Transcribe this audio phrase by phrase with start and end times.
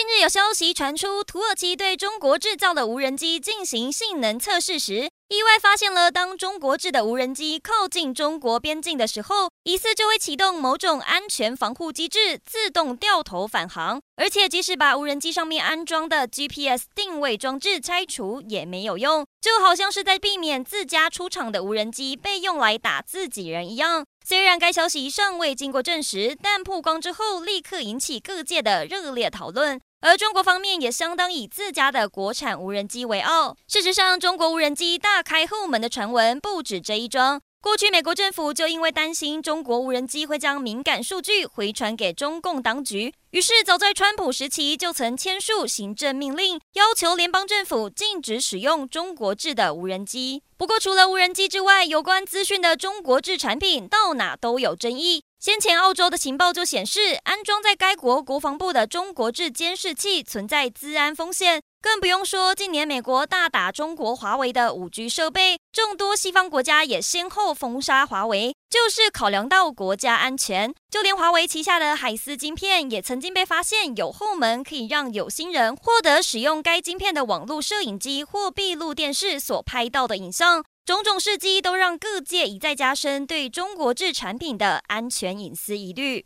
[0.00, 14.00] 近日有消息传出，土耳其对中国制造的无人机进行性能测试时，意外发现了当中国制的无人机靠近中国边境的时候，疑似就会启动某种安全防护机制，自动掉头返航。
[14.16, 24.06] 而且即使把无人机上面安装的 GPS 定位装置拆除也没有用，就好像是在避免自家出厂的无人机被用来打自己人一样。
[24.26, 29.78] 虽然该消息尚未经过证实，但曝光之后立刻引起各界的热烈讨论。
[30.02, 33.54] 而中国方面也相当以自家的国产无人机为傲。
[33.68, 37.40] 事实上，中国无人机大开后门的传闻不止这一桩。
[37.60, 50.42] 过去，美国政府就因为担心中国无人机会将敏感数据回传给中共当局，于是早在川普时期就曾签署行政命令，要求联邦政府禁止使用中国制的无人机。
[50.56, 55.24] 不过，除了无人机之外，有关资讯的中国制产品到哪都有争议。
[55.40, 70.74] 先前澳洲的情报就显示，安装在该国国防部的中国制监视器存在资安风险，更不用说近年美国大打中国华为的五 G 设备，众多西方国家也先后封杀华为，就是考量到国家安全。
[70.90, 80.62] 就连华为旗下的海思晶片，也曾经被发现有后门，可以让有心人获得使用该晶片的网络摄影机或闭路电视所拍到的影像。
[80.90, 86.18] 种种事迹都让各界一再加深对中国制产品的安全隐私疑虑。